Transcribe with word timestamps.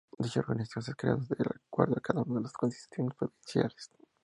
Dicha 0.17 0.39
organización 0.39 0.83
es 0.87 0.95
creada 0.95 1.23
de 1.29 1.45
acuerdo 1.67 1.95
a 1.95 2.01
cada 2.01 2.23
una 2.23 2.37
de 2.37 2.41
las 2.41 2.53
constituciones 2.53 3.13
provinciales. 3.13 3.91